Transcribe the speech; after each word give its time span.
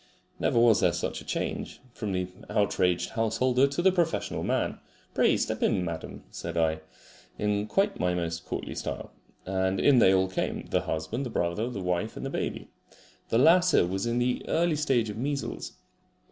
Never 0.39 0.57
was 0.59 0.79
there 0.79 0.93
such 0.93 1.21
a 1.21 1.25
change 1.25 1.79
from 1.93 2.11
the 2.11 2.27
outraged 2.49 3.11
householder 3.11 3.67
to 3.67 3.83
the 3.83 3.91
professional 3.91 4.41
man. 4.41 4.79
"Pray 5.13 5.37
step 5.37 5.61
in, 5.61 5.85
madam," 5.85 6.23
said 6.31 6.57
I, 6.57 6.79
in 7.37 7.67
quite 7.67 7.99
my 7.99 8.15
most 8.15 8.43
courtly 8.47 8.73
style; 8.73 9.11
and 9.45 9.79
in 9.79 9.99
they 9.99 10.11
all 10.11 10.27
came 10.27 10.65
the 10.65 10.81
husband, 10.81 11.23
the 11.23 11.29
brother, 11.29 11.69
the 11.69 11.83
wife 11.83 12.17
and 12.17 12.25
the 12.25 12.31
baby. 12.31 12.71
The 13.29 13.37
latter 13.37 13.85
was 13.85 14.07
in 14.07 14.17
the 14.17 14.43
early 14.49 14.75
stage 14.75 15.11
of 15.11 15.17
measles. 15.17 15.73